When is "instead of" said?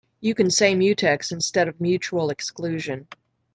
1.31-1.79